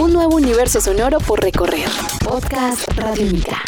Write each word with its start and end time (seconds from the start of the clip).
Un 0.00 0.14
nuevo 0.14 0.36
universo 0.36 0.80
sonoro 0.80 1.18
por 1.18 1.42
recorrer. 1.42 1.86
Podcast 2.24 2.88
Radiónica. 2.96 3.62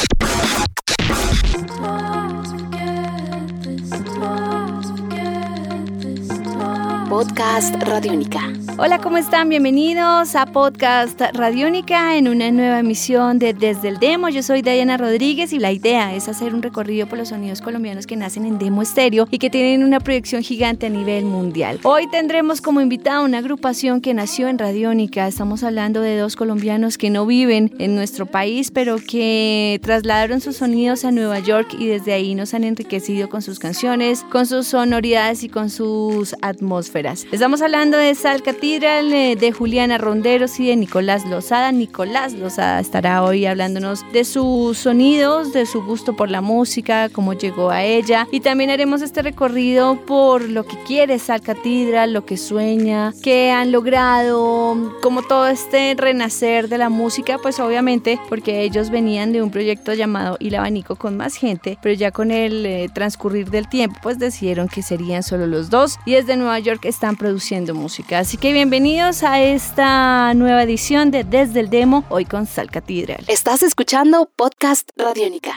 Podcast 7.10 7.74
Radiónica. 7.82 8.50
Hola, 8.78 8.98
¿cómo 9.00 9.18
están? 9.18 9.50
Bienvenidos 9.50 10.34
a 10.34 10.46
Podcast 10.46 11.20
Radiónica 11.34 12.16
en 12.16 12.26
una 12.26 12.50
nueva 12.50 12.78
emisión 12.78 13.38
de 13.38 13.52
Desde 13.52 13.88
el 13.88 13.98
Demo. 13.98 14.30
Yo 14.30 14.42
soy 14.42 14.62
Diana 14.62 14.96
Rodríguez 14.96 15.52
y 15.52 15.58
la 15.58 15.72
idea 15.72 16.14
es 16.14 16.26
hacer 16.26 16.54
un 16.54 16.62
recorrido 16.62 17.06
por 17.06 17.18
los 17.18 17.28
sonidos 17.28 17.60
colombianos 17.60 18.06
que 18.06 18.16
nacen 18.16 18.46
en 18.46 18.58
Demo 18.58 18.80
Estéreo 18.80 19.28
y 19.30 19.38
que 19.38 19.50
tienen 19.50 19.84
una 19.84 20.00
proyección 20.00 20.42
gigante 20.42 20.86
a 20.86 20.88
nivel 20.88 21.26
mundial. 21.26 21.80
Hoy 21.82 22.08
tendremos 22.10 22.62
como 22.62 22.80
invitada 22.80 23.20
una 23.20 23.38
agrupación 23.38 24.00
que 24.00 24.14
nació 24.14 24.48
en 24.48 24.58
Radiónica. 24.58 25.28
Estamos 25.28 25.62
hablando 25.64 26.00
de 26.00 26.16
dos 26.16 26.34
colombianos 26.34 26.96
que 26.96 27.10
no 27.10 27.26
viven 27.26 27.74
en 27.78 27.94
nuestro 27.94 28.24
país, 28.24 28.70
pero 28.70 28.96
que 28.96 29.80
trasladaron 29.82 30.40
sus 30.40 30.56
sonidos 30.56 31.04
a 31.04 31.12
Nueva 31.12 31.40
York 31.40 31.76
y 31.78 31.88
desde 31.88 32.14
ahí 32.14 32.34
nos 32.34 32.54
han 32.54 32.64
enriquecido 32.64 33.28
con 33.28 33.42
sus 33.42 33.58
canciones, 33.58 34.24
con 34.30 34.46
sus 34.46 34.68
sonoridades 34.68 35.44
y 35.44 35.50
con 35.50 35.68
sus 35.68 36.34
atmósferas. 36.40 37.26
Estamos 37.32 37.60
hablando 37.60 37.98
de 37.98 38.14
Sal 38.14 38.42
Catedral, 38.62 39.12
eh, 39.12 39.34
de 39.34 39.50
Juliana 39.50 39.98
Ronderos 39.98 40.60
y 40.60 40.68
de 40.68 40.76
Nicolás 40.76 41.24
Lozada. 41.26 41.72
Nicolás 41.72 42.32
Lozada 42.32 42.78
estará 42.78 43.24
hoy 43.24 43.44
hablándonos 43.44 44.04
de 44.12 44.22
sus 44.22 44.78
sonidos, 44.78 45.52
de 45.52 45.66
su 45.66 45.82
gusto 45.82 46.14
por 46.14 46.30
la 46.30 46.42
música, 46.42 47.08
cómo 47.08 47.32
llegó 47.32 47.70
a 47.70 47.82
ella. 47.82 48.28
Y 48.30 48.38
también 48.38 48.70
haremos 48.70 49.02
este 49.02 49.20
recorrido 49.20 49.96
por 50.06 50.48
lo 50.48 50.64
que 50.64 50.76
quiere 50.86 51.18
Sal 51.18 51.40
Catedral, 51.40 52.12
lo 52.12 52.24
que 52.24 52.36
sueña, 52.36 53.12
qué 53.20 53.50
han 53.50 53.72
logrado, 53.72 54.96
como 55.02 55.22
todo 55.22 55.48
este 55.48 55.96
renacer 55.98 56.68
de 56.68 56.78
la 56.78 56.88
música, 56.88 57.38
pues 57.38 57.58
obviamente 57.58 58.20
porque 58.28 58.62
ellos 58.62 58.90
venían 58.90 59.32
de 59.32 59.42
un 59.42 59.50
proyecto 59.50 59.92
llamado 59.92 60.36
Il 60.38 60.54
Abanico 60.54 60.94
con 60.94 61.16
más 61.16 61.34
gente, 61.34 61.78
pero 61.82 61.96
ya 61.96 62.12
con 62.12 62.30
el 62.30 62.64
eh, 62.64 62.88
transcurrir 62.94 63.50
del 63.50 63.68
tiempo, 63.68 63.98
pues 64.04 64.20
decidieron 64.20 64.68
que 64.68 64.82
serían 64.82 65.24
solo 65.24 65.48
los 65.48 65.68
dos 65.68 65.98
y 66.06 66.12
desde 66.12 66.36
Nueva 66.36 66.60
York 66.60 66.84
están 66.84 67.16
produciendo 67.16 67.74
música. 67.74 68.20
Así 68.20 68.36
que 68.36 68.51
bienvenidos 68.52 69.22
a 69.22 69.40
esta 69.40 70.34
nueva 70.34 70.62
edición 70.62 71.10
de 71.10 71.24
Desde 71.24 71.60
el 71.60 71.70
Demo, 71.70 72.04
hoy 72.10 72.26
con 72.26 72.44
Sal 72.44 72.70
Catedral. 72.70 73.24
Estás 73.26 73.62
escuchando 73.62 74.28
Podcast 74.36 74.90
Radiónica. 74.94 75.52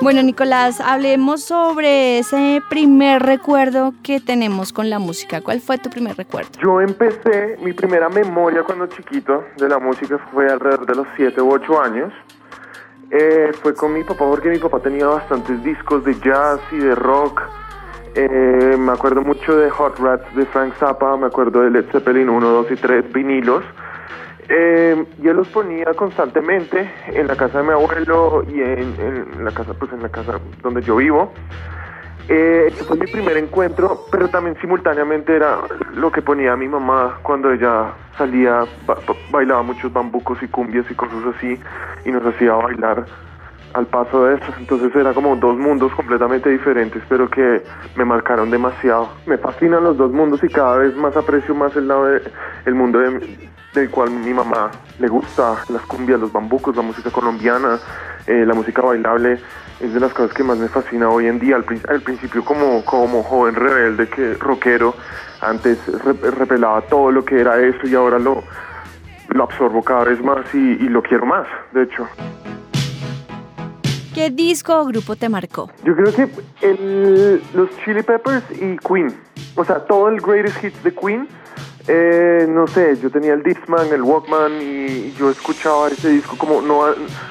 Bueno, 0.00 0.22
Nicolás, 0.22 0.80
hablemos 0.80 1.42
sobre 1.42 2.20
ese 2.20 2.62
primer 2.70 3.22
recuerdo 3.22 3.92
que 4.04 4.20
tenemos 4.20 4.72
con 4.72 4.88
la 4.88 5.00
música. 5.00 5.40
¿Cuál 5.40 5.60
fue 5.60 5.78
tu 5.78 5.90
primer 5.90 6.16
recuerdo? 6.16 6.50
Yo 6.62 6.80
empecé, 6.80 7.58
mi 7.60 7.72
primera 7.72 8.08
memoria 8.08 8.62
cuando 8.62 8.86
chiquito 8.86 9.44
de 9.56 9.68
la 9.68 9.80
música 9.80 10.16
fue 10.32 10.48
alrededor 10.48 10.86
de 10.86 10.94
los 10.94 11.06
7 11.16 11.42
u 11.42 11.52
8 11.52 11.82
años. 11.82 12.12
Eh, 13.10 13.50
fue 13.60 13.74
con 13.74 13.92
mi 13.92 14.04
papá 14.04 14.26
porque 14.26 14.48
mi 14.48 14.58
papá 14.58 14.78
tenía 14.78 15.06
bastantes 15.06 15.62
discos 15.64 16.04
de 16.04 16.14
jazz 16.20 16.60
y 16.70 16.76
de 16.76 16.94
rock. 16.94 17.42
Eh, 18.14 18.76
me 18.78 18.92
acuerdo 18.92 19.22
mucho 19.22 19.56
de 19.56 19.70
Hot 19.70 19.98
Rats 19.98 20.34
de 20.34 20.44
Frank 20.46 20.74
Zappa, 20.78 21.16
me 21.16 21.26
acuerdo 21.26 21.62
de 21.62 21.70
Led 21.70 21.84
Zeppelin 21.92 22.28
1, 22.28 22.48
2 22.50 22.70
y 22.72 22.76
3 22.76 23.12
vinilos. 23.12 23.62
Eh, 24.48 25.04
yo 25.22 25.32
los 25.32 25.46
ponía 25.48 25.94
constantemente 25.94 26.90
en 27.06 27.28
la 27.28 27.36
casa 27.36 27.58
de 27.58 27.64
mi 27.68 27.70
abuelo 27.72 28.42
y 28.52 28.60
en, 28.60 29.44
la 29.44 29.52
casa, 29.52 29.74
pues 29.74 29.92
en 29.92 30.02
la 30.02 30.08
casa 30.08 30.40
donde 30.60 30.82
yo 30.82 30.96
vivo. 30.96 31.32
Eh, 32.28 32.66
ese 32.68 32.84
fue 32.84 32.96
mi 32.96 33.06
primer 33.06 33.36
encuentro, 33.36 34.06
pero 34.10 34.28
también 34.28 34.56
simultáneamente 34.60 35.34
era 35.34 35.58
lo 35.94 36.10
que 36.10 36.20
ponía 36.22 36.56
mi 36.56 36.68
mamá 36.68 37.18
cuando 37.22 37.52
ella 37.52 37.92
salía, 38.18 38.64
ba- 38.86 38.98
ba- 39.06 39.14
bailaba 39.30 39.62
muchos 39.62 39.92
bambucos 39.92 40.40
y 40.42 40.48
cumbias 40.48 40.88
y 40.90 40.94
cosas 40.94 41.18
así, 41.36 41.58
y 42.04 42.10
nos 42.12 42.24
hacía 42.26 42.52
bailar 42.54 43.04
al 43.74 43.86
paso 43.86 44.24
de 44.26 44.34
eso. 44.36 44.44
Entonces 44.58 44.94
era 44.94 45.12
como 45.14 45.36
dos 45.36 45.56
mundos 45.56 45.92
completamente 45.94 46.50
diferentes, 46.50 47.02
pero 47.08 47.28
que 47.28 47.62
me 47.96 48.04
marcaron 48.04 48.50
demasiado. 48.50 49.08
Me 49.26 49.38
fascinan 49.38 49.84
los 49.84 49.96
dos 49.96 50.10
mundos 50.12 50.42
y 50.42 50.48
cada 50.48 50.78
vez 50.78 50.96
más 50.96 51.16
aprecio 51.16 51.54
más 51.54 51.74
el 51.76 51.88
lado 51.88 52.06
de, 52.06 52.22
el 52.66 52.74
mundo 52.74 52.98
de- 52.98 53.48
del 53.74 53.88
cual 53.88 54.10
mi 54.10 54.34
mamá 54.34 54.68
le 54.98 55.06
gusta, 55.06 55.54
las 55.68 55.82
cumbias, 55.82 56.18
los 56.18 56.32
bambucos, 56.32 56.74
la 56.74 56.82
música 56.82 57.08
colombiana, 57.10 57.78
eh, 58.26 58.44
la 58.44 58.52
música 58.54 58.82
bailable. 58.82 59.38
Es 59.78 59.94
de 59.94 60.00
las 60.00 60.12
cosas 60.12 60.34
que 60.34 60.42
más 60.42 60.58
me 60.58 60.68
fascina 60.68 61.08
hoy 61.08 61.26
en 61.28 61.38
día. 61.38 61.54
Al, 61.56 61.64
prin- 61.64 61.80
al 61.88 62.00
principio 62.00 62.44
como, 62.44 62.84
como 62.84 63.22
joven 63.22 63.54
rebelde, 63.54 64.08
que 64.08 64.34
rockero, 64.34 64.94
antes 65.40 65.78
re- 66.04 66.30
repelaba 66.32 66.80
todo 66.82 67.10
lo 67.12 67.24
que 67.24 67.40
era 67.40 67.58
eso 67.60 67.86
y 67.86 67.94
ahora 67.94 68.18
lo, 68.18 68.42
lo 69.28 69.44
absorbo 69.44 69.82
cada 69.84 70.04
vez 70.04 70.20
más 70.22 70.52
y, 70.52 70.58
y 70.58 70.88
lo 70.88 71.00
quiero 71.02 71.24
más, 71.24 71.46
de 71.72 71.84
hecho. 71.84 72.06
¿Qué 74.14 74.30
disco 74.30 74.76
o 74.80 74.84
grupo 74.86 75.14
te 75.16 75.28
marcó? 75.28 75.70
Yo 75.84 75.94
creo 75.94 76.12
que 76.14 76.28
el- 76.62 77.42
los 77.54 77.70
Chili 77.84 78.02
Peppers 78.02 78.44
y 78.52 78.76
Queen, 78.78 79.14
o 79.56 79.64
sea, 79.64 79.84
todo 79.86 80.08
el 80.08 80.20
greatest 80.20 80.64
hits 80.64 80.82
de 80.82 80.92
Queen, 80.94 81.28
eh, 81.88 82.46
no 82.48 82.66
sé, 82.66 82.96
yo 83.00 83.08
tenía 83.10 83.32
el 83.32 83.42
Discman, 83.42 83.86
el 83.92 84.02
Walkman 84.02 84.52
y 84.60 85.12
yo 85.12 85.30
escuchaba 85.30 85.88
ese 85.88 86.10
disco 86.10 86.36
como 86.36 86.60
no 86.60 86.82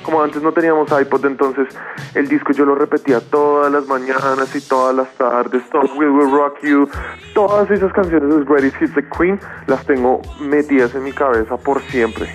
como 0.04 0.22
antes 0.24 0.42
no 0.42 0.52
teníamos 0.52 0.90
iPod, 0.92 1.26
entonces 1.26 1.68
el 2.16 2.28
disco 2.28 2.52
yo 2.54 2.66
lo 2.66 2.76
repetía 2.76 3.20
todas 3.20 3.72
las 3.72 3.86
mañanas 3.88 4.54
y 4.56 4.62
todas 4.62 4.96
las 4.96 5.10
tardes, 5.16 5.62
todo 5.70 5.84
We 5.98 6.10
Will 6.10 6.32
Rock 6.32 6.60
You, 6.64 6.90
todas 7.36 7.70
esas 7.72 7.92
canciones 7.94 8.34
de 8.36 8.44
greatest 8.46 8.82
hits 8.82 8.96
de 8.96 9.06
Queen 9.10 9.40
las 9.68 9.86
tengo 9.86 10.22
metidas 10.40 10.96
en 10.96 11.04
mi 11.04 11.12
cabeza 11.12 11.56
por 11.58 11.82
siempre. 11.84 12.30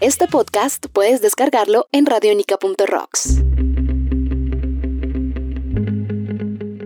Este 0.00 0.28
podcast 0.28 0.86
puedes 0.92 1.20
descargarlo 1.22 1.86
en 1.90 2.06
radionica.rocks. 2.06 3.42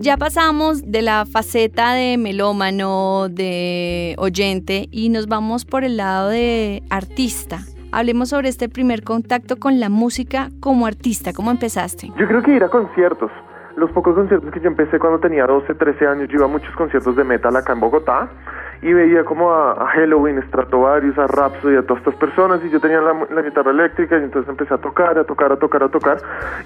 Ya 0.01 0.17
pasamos 0.17 0.81
de 0.81 1.03
la 1.03 1.27
faceta 1.31 1.93
de 1.93 2.17
melómano, 2.17 3.27
de 3.29 4.15
oyente, 4.17 4.87
y 4.89 5.09
nos 5.09 5.27
vamos 5.27 5.63
por 5.63 5.83
el 5.83 5.97
lado 5.97 6.29
de 6.29 6.81
artista. 6.89 7.59
Hablemos 7.91 8.29
sobre 8.29 8.49
este 8.49 8.67
primer 8.67 9.03
contacto 9.03 9.57
con 9.57 9.79
la 9.79 9.89
música 9.89 10.49
como 10.59 10.87
artista. 10.87 11.33
¿Cómo 11.33 11.51
empezaste? 11.51 12.07
Yo 12.17 12.27
creo 12.27 12.41
que 12.41 12.55
ir 12.55 12.63
a 12.63 12.69
conciertos. 12.69 13.29
Los 13.75 13.91
pocos 13.91 14.15
conciertos 14.15 14.51
que 14.51 14.59
yo 14.59 14.69
empecé 14.69 14.97
cuando 14.97 15.19
tenía 15.19 15.45
12, 15.45 15.75
13 15.75 16.07
años, 16.07 16.29
yo 16.29 16.37
iba 16.37 16.45
a 16.45 16.49
muchos 16.49 16.75
conciertos 16.75 17.15
de 17.15 17.23
metal 17.23 17.55
acá 17.55 17.73
en 17.73 17.79
Bogotá 17.79 18.31
y 18.83 18.93
veía 18.93 19.23
como 19.23 19.51
a, 19.51 19.71
a 19.71 19.87
Halloween, 19.87 20.41
Stratovarius, 20.43 21.17
a 21.17 21.27
Rhapsody, 21.27 21.77
a 21.77 21.81
todas 21.83 22.01
estas 22.01 22.15
personas 22.15 22.59
y 22.63 22.69
yo 22.69 22.79
tenía 22.79 22.99
la, 23.01 23.13
la 23.29 23.41
guitarra 23.41 23.71
eléctrica 23.71 24.17
y 24.17 24.23
entonces 24.23 24.49
empecé 24.49 24.73
a 24.73 24.77
tocar, 24.77 25.17
a 25.17 25.23
tocar, 25.23 25.51
a 25.51 25.55
tocar, 25.57 25.83
a 25.83 25.89
tocar 25.89 26.17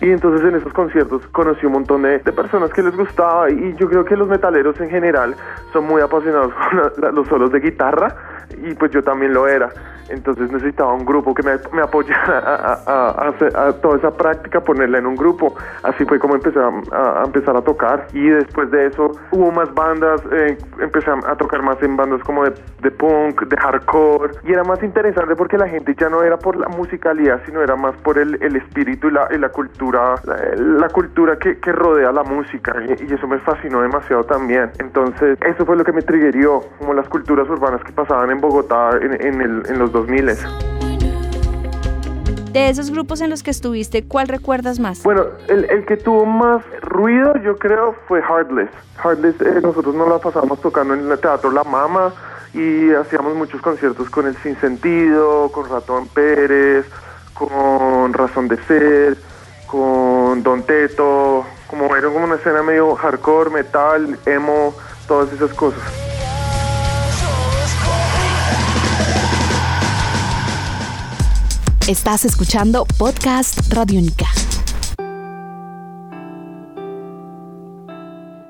y 0.02 0.10
entonces 0.12 0.46
en 0.48 0.56
esos 0.56 0.74
conciertos 0.74 1.26
conocí 1.28 1.66
un 1.66 1.74
montón 1.74 2.02
de, 2.02 2.20
personas 2.20 2.72
que 2.72 2.82
les 2.84 2.96
gustaba 2.98 3.50
y 3.50 3.76
yo 3.76 3.88
creo 3.90 4.04
que 4.04 4.16
los 4.18 4.28
metaleros 4.28 4.80
en 4.82 4.90
general 4.90 5.36
son 5.74 5.86
muy 5.86 6.02
apasionados 6.02 6.54
con 6.70 6.92
la- 7.02 7.12
los 7.12 7.28
solos 7.28 7.52
de 7.52 7.60
guitarra 7.60 8.16
y 8.64 8.74
pues 8.76 8.92
yo 8.92 9.04
también 9.04 9.34
lo 9.34 9.48
era. 9.48 9.70
Entonces 10.10 10.52
necesitaba 10.52 10.94
un 10.94 11.06
grupo 11.06 11.34
que 11.34 11.44
me, 11.44 11.52
me 11.74 11.82
apoyara 11.82 12.40
a, 12.40 12.74
a- 12.74 13.10
a- 13.12 13.30
hacer- 13.30 13.56
a 13.58 13.72
toda 13.74 13.98
esa 13.98 14.12
práctica, 14.12 14.62
ponerla 14.62 15.00
en 15.00 15.08
un 15.08 15.16
grupo. 15.16 15.56
Así 15.84 16.06
fue 16.06 16.20
como 16.20 16.36
empecé 16.36 16.60
a, 16.60 17.24
empezar 17.26 17.56
a 17.58 17.62
tocar. 17.62 18.08
Y 18.14 18.28
después 18.30 18.72
de 18.72 18.88
eso 18.88 19.12
hubo 19.32 19.52
más 19.52 19.74
bandas, 19.74 20.22
eh, 20.32 20.58
empecé 20.80 21.12
a 21.12 21.36
tocar 21.36 21.62
más 21.62 21.82
en 21.84 21.96
bandas 21.98 22.22
como 22.24 22.44
de, 22.46 22.54
de 22.82 22.92
punk, 22.92 23.42
de 23.48 23.58
hardcore. 23.58 24.32
Y 24.44 24.54
era 24.54 24.64
más 24.64 24.82
interesante 24.84 25.36
porque 25.36 25.58
la 25.58 25.68
gente 25.68 25.96
ya 25.98 26.10
no 26.10 26.24
era 26.24 26.38
por 26.38 26.56
la 26.58 26.68
musicalidad, 26.70 27.42
sino 27.46 27.62
era 27.62 27.76
más 27.76 27.96
por 27.98 28.18
el, 28.18 28.42
el 28.42 28.56
espíritu 28.56 29.08
y 29.08 29.12
la, 29.12 29.28
y 29.32 29.38
la 29.38 29.50
cultura, 29.50 30.16
la, 30.26 30.38
la 30.56 30.90
cultura 30.90 31.38
que, 31.38 31.60
que 31.60 31.72
rodea 31.72 32.12
la 32.12 32.24
música. 32.24 32.74
Y, 32.88 33.10
y 33.10 33.14
eso 33.14 33.28
me 33.28 33.40
fascinó 33.40 33.82
demasiado 33.82 34.24
también. 34.24 34.72
Entonces 34.80 35.38
eso 35.46 35.66
fue 35.66 35.76
lo 35.76 35.84
que 35.84 35.92
me 35.92 36.02
triggerió, 36.02 36.62
como 36.80 36.94
las 36.94 37.08
culturas 37.10 37.48
urbanas 37.50 37.84
que 37.84 37.92
pasaban 37.92 38.32
en 38.32 38.40
Bogotá 38.40 38.92
en, 39.02 39.14
en, 39.26 39.42
el, 39.42 39.64
en 39.70 39.80
los 39.80 39.92
2000. 39.98 40.26
De 42.54 42.70
esos 42.70 42.92
grupos 42.92 43.22
en 43.22 43.30
los 43.30 43.44
que 43.44 43.52
estuviste, 43.52 44.04
¿cuál 44.04 44.28
recuerdas 44.28 44.80
más? 44.80 45.04
Bueno, 45.04 45.26
el, 45.48 45.66
el 45.66 45.86
que 45.86 45.98
tuvo 45.98 46.26
más 46.26 46.64
ruido, 46.82 47.36
yo 47.44 47.58
creo, 47.58 47.96
fue 48.08 48.22
Heartless. 48.22 48.70
Heartless, 49.04 49.42
eh, 49.42 49.60
nosotros 49.62 49.94
nos 49.96 50.08
la 50.10 50.20
pasábamos 50.20 50.62
tocando 50.62 50.94
en 50.94 51.12
el 51.12 51.20
teatro 51.20 51.52
La 51.52 51.64
Mama 51.64 52.14
y 52.54 52.92
hacíamos 52.94 53.36
muchos 53.36 53.62
conciertos 53.62 54.10
con 54.10 54.28
El 54.28 54.36
Sinsentido, 54.38 55.52
con 55.52 55.70
Ratón 55.70 56.08
Pérez, 56.08 56.86
con 57.34 58.14
Razón 58.14 58.48
de 58.48 58.58
Ser, 58.64 59.18
con 59.68 60.42
Don 60.42 60.64
Teto, 60.64 61.46
como 61.68 61.96
era 61.96 62.08
como 62.08 62.26
una 62.26 62.36
escena 62.36 62.64
medio 62.64 62.96
hardcore, 62.96 63.50
metal, 63.52 64.18
emo, 64.26 64.74
todas 65.08 65.32
esas 65.34 65.54
cosas. 65.54 66.17
Estás 71.88 72.26
escuchando 72.26 72.84
Podcast 73.00 73.74
Radiónica. 73.74 74.26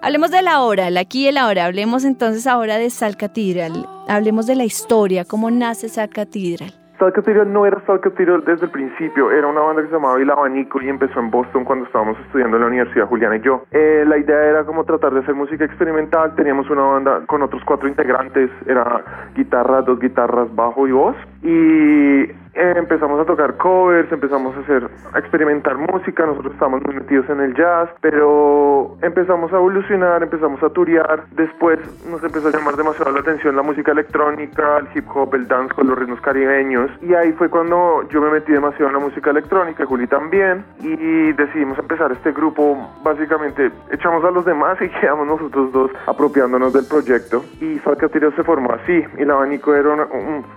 Hablemos 0.02 0.32
de 0.32 0.42
la 0.42 0.62
hora, 0.62 0.88
el 0.88 0.98
aquí 0.98 1.26
y 1.26 1.28
el 1.28 1.38
ahora. 1.38 1.66
Hablemos 1.66 2.04
entonces 2.04 2.48
ahora 2.48 2.80
de 2.80 2.90
Sal 2.90 3.16
Cathedral. 3.16 3.86
Hablemos 4.08 4.48
de 4.48 4.56
la 4.56 4.64
historia, 4.64 5.24
cómo 5.24 5.52
nace 5.52 5.88
Sal 5.88 6.10
Cathedral. 6.10 6.72
Sal 6.98 7.14
Cathedral 7.14 7.54
no 7.54 7.68
era 7.68 7.80
Sal 7.86 8.00
Cathedral 8.00 8.44
desde 8.44 8.66
el 8.66 8.72
principio, 8.72 9.30
era 9.30 9.46
una 9.46 9.62
banda 9.62 9.84
que 9.84 9.90
se 9.90 9.94
llamaba 9.94 10.20
El 10.20 10.32
Abanico 10.32 10.82
y 10.82 10.90
empezó 10.90 11.20
en 11.20 11.30
Boston 11.30 11.64
cuando 11.64 11.86
estábamos 11.86 12.18
estudiando 12.26 12.58
en 12.58 12.62
la 12.64 12.70
universidad, 12.70 13.06
Juliana 13.06 13.38
y 13.38 13.42
yo. 13.42 13.66
Eh, 13.70 14.04
la 14.08 14.18
idea 14.18 14.46
era 14.46 14.66
como 14.66 14.84
tratar 14.84 15.14
de 15.14 15.20
hacer 15.20 15.36
música 15.36 15.64
experimental, 15.64 16.34
teníamos 16.36 16.68
una 16.72 16.82
banda 16.82 17.22
con 17.28 17.44
otros 17.44 17.62
cuatro 17.66 17.88
integrantes, 17.88 18.50
era 18.66 19.30
guitarra, 19.36 19.84
dos 19.84 20.00
guitarras, 20.00 20.48
bajo 20.56 20.88
y 20.88 20.92
voz. 20.92 21.16
Y 21.44 22.26
eh, 22.58 22.74
empezamos 22.76 23.20
a 23.20 23.26
tocar 23.26 23.56
covers, 23.58 24.12
empezamos 24.12 24.56
a 24.58 24.60
hacer, 24.62 24.90
a 25.14 25.20
experimentar 25.20 25.78
música, 25.78 26.26
nosotros 26.26 26.54
estábamos 26.54 26.82
muy 26.88 26.96
metidos 26.96 27.30
en 27.30 27.40
el 27.40 27.54
jazz, 27.54 27.88
pero 28.02 28.98
empezamos 29.04 29.54
a 29.54 29.58
evolucionar, 29.58 30.24
empezamos 30.24 30.62
a 30.64 30.70
turear, 30.70 31.26
después 31.36 31.80
nos 32.10 32.24
empezó 32.24 32.48
a 32.48 32.52
llamar 32.52 32.76
demasiado 32.76 33.12
la 33.12 33.20
atención 33.20 33.56
la 33.56 33.62
música 33.62 33.92
electrónica, 33.92 34.80
el 34.80 34.88
hip 34.96 35.06
hop, 35.14 35.36
el 35.36 35.48
dance 35.48 35.72
con 35.76 35.88
los 35.88 36.00
ritmos 36.00 36.20
caribeños, 36.22 36.90
y 37.04 37.14
ahí 37.14 37.32
fue 37.34 37.48
cuando 37.48 38.02
yo 38.10 38.22
me 38.22 38.32
metí 38.32 38.52
demasiado 38.52 38.88
en 38.88 38.94
la 38.94 39.00
música 39.02 39.30
electrónica, 39.30 39.86
Juli 39.86 40.08
también, 40.08 40.66
y 40.80 41.34
decidimos 41.34 41.78
empezar 41.78 42.12
este 42.12 42.32
grupo, 42.32 42.76
básicamente 43.04 43.72
echamos 43.92 44.26
a 44.26 44.32
los 44.32 44.46
demás 44.46 44.82
y 44.82 44.90
quedamos 45.00 45.28
nosotros 45.28 45.72
dos 45.72 45.92
apropiándonos 46.08 46.74
del 46.74 46.88
proyecto, 46.88 47.44
y 47.62 47.78
Falcatiro 47.78 48.32
se 48.32 48.44
formó 48.44 48.74
así, 48.74 49.04
el 49.20 49.30
abanico 49.30 49.76
era 49.76 50.08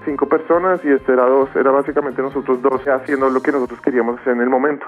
cinco 0.06 0.26
personas 0.26 0.82
y 0.82 0.88
este 0.90 1.12
era 1.12 1.26
dos, 1.26 1.54
era 1.54 1.70
básicamente 1.70 1.89
básicamente 1.90 2.22
nosotros 2.22 2.62
dos 2.62 2.82
haciendo 2.86 3.28
lo 3.28 3.40
que 3.40 3.50
nosotros 3.50 3.80
queríamos 3.80 4.20
hacer 4.20 4.34
en 4.34 4.42
el 4.42 4.48
momento. 4.48 4.86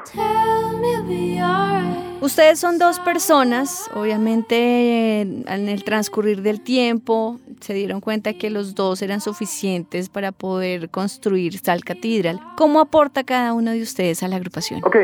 Ustedes 2.21 2.61
son 2.61 2.79
dos 2.79 3.01
personas, 3.01 3.91
obviamente 3.95 5.23
en 5.23 5.69
el 5.69 5.83
transcurrir 5.83 6.43
del 6.43 6.63
tiempo 6.63 7.41
se 7.61 7.75
dieron 7.75 8.01
cuenta 8.01 8.33
que 8.35 8.51
los 8.51 8.77
dos 8.77 9.03
eran 9.03 9.21
suficientes 9.21 10.09
para 10.09 10.31
poder 10.31 10.91
construir 10.91 11.59
Sal 11.59 11.85
Catedral. 11.85 12.39
¿Cómo 12.57 12.81
aporta 12.81 13.25
cada 13.25 13.53
uno 13.53 13.73
de 13.73 13.83
ustedes 13.83 14.23
a 14.23 14.29
la 14.29 14.37
agrupación? 14.37 14.81
Ok, 14.85 14.97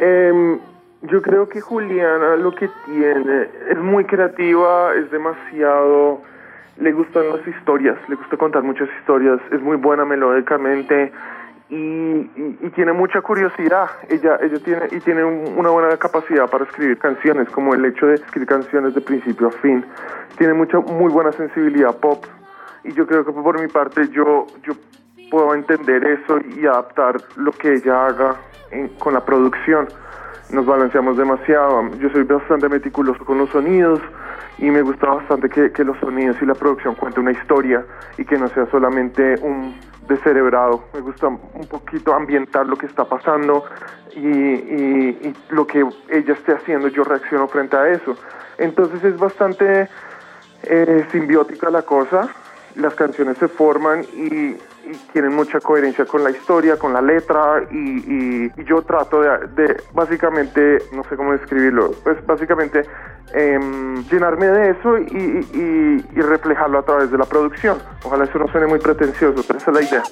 em, 0.00 0.58
yo 1.02 1.20
creo 1.20 1.48
que 1.48 1.60
Juliana 1.60 2.36
lo 2.36 2.54
que 2.54 2.70
tiene 2.86 3.48
es 3.70 3.78
muy 3.78 4.04
creativa, 4.06 4.94
es 4.94 5.10
demasiado 5.10 6.22
le 6.78 6.92
gustan 6.92 7.28
las 7.28 7.46
historias, 7.46 7.96
le 8.08 8.16
gusta 8.16 8.36
contar 8.36 8.62
muchas 8.62 8.88
historias, 9.00 9.40
es 9.52 9.60
muy 9.60 9.76
buena 9.76 10.04
melódicamente 10.04 11.12
y, 11.68 12.24
tiene 12.74 12.92
mucha 12.92 13.20
curiosidad. 13.20 13.88
Ella, 14.08 14.38
ella 14.42 14.58
tiene 14.64 14.86
y 14.90 15.00
tiene 15.00 15.24
una 15.24 15.70
buena 15.70 15.96
capacidad 15.96 16.50
para 16.50 16.64
escribir 16.64 16.98
canciones, 16.98 17.48
como 17.50 17.74
el 17.74 17.84
hecho 17.84 18.06
de 18.06 18.14
escribir 18.14 18.48
canciones 18.48 18.94
de 18.94 19.00
principio 19.00 19.48
a 19.48 19.50
fin. 19.50 19.84
Tiene 20.36 20.54
mucha 20.54 20.80
muy 20.80 21.12
buena 21.12 21.30
sensibilidad 21.32 21.96
pop 21.96 22.24
y 22.82 22.92
yo 22.92 23.06
creo 23.06 23.24
que 23.24 23.32
por 23.32 23.60
mi 23.60 23.68
parte 23.68 24.08
yo 24.08 24.46
yo 24.64 24.74
puedo 25.30 25.54
entender 25.54 26.04
eso 26.04 26.38
y 26.56 26.66
adaptar 26.66 27.16
lo 27.36 27.52
que 27.52 27.74
ella 27.74 28.06
haga 28.06 28.36
con 28.98 29.14
la 29.14 29.24
producción. 29.24 29.88
Nos 30.50 30.66
balanceamos 30.66 31.16
demasiado. 31.16 31.88
Yo 31.98 32.10
soy 32.10 32.24
bastante 32.24 32.68
meticuloso 32.68 33.24
con 33.24 33.38
los 33.38 33.48
sonidos 33.50 34.00
y 34.58 34.70
me 34.70 34.82
gusta 34.82 35.06
bastante 35.06 35.48
que, 35.48 35.72
que 35.72 35.84
los 35.84 35.98
sonidos 35.98 36.36
y 36.40 36.46
la 36.46 36.54
producción 36.54 36.94
cuenten 36.94 37.22
una 37.22 37.32
historia 37.32 37.84
y 38.18 38.24
que 38.24 38.38
no 38.38 38.48
sea 38.48 38.66
solamente 38.70 39.34
un 39.42 39.74
descerebrado. 40.08 40.84
Me 40.94 41.00
gusta 41.00 41.28
un 41.28 41.66
poquito 41.68 42.14
ambientar 42.14 42.66
lo 42.66 42.76
que 42.76 42.86
está 42.86 43.04
pasando 43.04 43.64
y, 44.16 45.34
lo 45.50 45.66
que 45.66 45.84
ella 46.08 46.34
esté 46.34 46.52
haciendo, 46.52 46.88
yo 46.88 47.04
reacciono 47.04 47.48
frente 47.48 47.76
a 47.76 47.88
eso. 47.88 48.16
Entonces 48.58 49.02
es 49.04 49.18
bastante 49.18 49.88
eh, 50.62 51.06
simbiótica 51.10 51.70
la 51.70 51.82
cosa, 51.82 52.28
las 52.76 52.94
canciones 52.94 53.38
se 53.38 53.48
forman 53.48 54.02
y, 54.14 54.56
tienen 55.14 55.34
mucha 55.34 55.60
coherencia 55.60 56.04
con 56.04 56.22
la 56.22 56.28
historia, 56.28 56.78
con 56.78 56.92
la 56.92 57.00
letra 57.00 57.66
y, 57.70 58.52
yo 58.64 58.82
trato 58.82 59.22
de, 59.22 59.82
básicamente, 59.94 60.78
no 60.92 61.02
sé 61.04 61.16
cómo 61.16 61.32
describirlo, 61.32 61.92
pues 62.04 62.24
básicamente 62.26 62.84
em, 63.32 64.04
llenarme 64.08 64.46
de 64.46 64.70
eso 64.70 64.98
y, 64.98 66.02
reflejarlo 66.14 66.78
a 66.78 66.82
través 66.82 67.10
de 67.10 67.18
la 67.18 67.24
producción. 67.24 67.78
Ojalá 68.02 68.24
eso 68.24 68.38
no 68.38 68.48
suene 68.48 68.66
muy 68.66 68.78
pretencioso, 68.78 69.44
pero 69.46 69.58
esa 69.58 69.70
es 69.70 69.76
la 69.76 69.82
idea. 69.82 70.02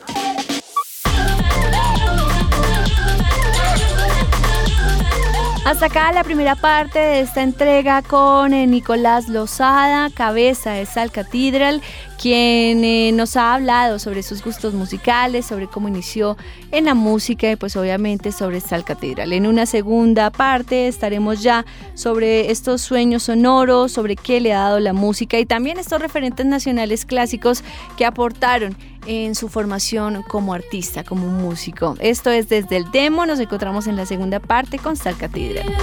Hasta 5.64 5.86
acá 5.86 6.10
la 6.10 6.24
primera 6.24 6.56
parte 6.56 6.98
de 6.98 7.20
esta 7.20 7.40
entrega 7.40 8.02
con 8.02 8.52
eh, 8.52 8.66
Nicolás 8.66 9.28
Lozada, 9.28 10.10
cabeza 10.10 10.72
de 10.72 10.86
Sal 10.86 11.12
Cathedral, 11.12 11.80
quien 12.20 12.82
eh, 12.82 13.12
nos 13.14 13.36
ha 13.36 13.54
hablado 13.54 14.00
sobre 14.00 14.24
sus 14.24 14.42
gustos 14.42 14.74
musicales, 14.74 15.46
sobre 15.46 15.68
cómo 15.68 15.86
inició 15.86 16.36
en 16.72 16.86
la 16.86 16.94
música 16.94 17.48
y 17.48 17.54
pues 17.54 17.76
obviamente 17.76 18.32
sobre 18.32 18.60
Sal 18.60 18.84
Catedral. 18.84 19.32
En 19.32 19.46
una 19.46 19.64
segunda 19.66 20.30
parte 20.30 20.88
estaremos 20.88 21.44
ya 21.44 21.64
sobre 21.94 22.50
estos 22.50 22.82
sueños 22.82 23.22
sonoros, 23.22 23.92
sobre 23.92 24.16
qué 24.16 24.40
le 24.40 24.52
ha 24.52 24.62
dado 24.62 24.80
la 24.80 24.92
música 24.92 25.38
y 25.38 25.46
también 25.46 25.78
estos 25.78 26.02
referentes 26.02 26.44
nacionales 26.44 27.06
clásicos 27.06 27.62
que 27.96 28.04
aportaron 28.04 28.76
en 29.06 29.34
su 29.34 29.48
formación 29.48 30.22
como 30.22 30.54
artista, 30.54 31.04
como 31.04 31.26
músico. 31.28 31.96
Esto 32.00 32.30
es 32.30 32.48
desde 32.48 32.76
el 32.76 32.90
demo, 32.90 33.26
nos 33.26 33.40
encontramos 33.40 33.86
en 33.86 33.96
la 33.96 34.06
segunda 34.06 34.40
parte 34.40 34.78
con 34.78 34.96
Sal 34.96 35.16
Catedral. 35.16 35.74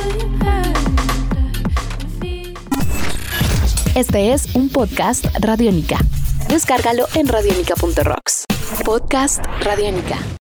Este 3.95 4.33
es 4.33 4.55
un 4.55 4.69
podcast 4.69 5.25
Radiónica. 5.39 5.97
Descárgalo 6.47 7.05
en 7.15 7.27
radionica.rocks. 7.27 8.45
Podcast 8.85 9.43
Radiónica. 9.61 10.17